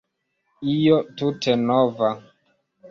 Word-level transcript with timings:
Io 0.77 0.97
tute 1.21 1.57
nova. 1.69 2.13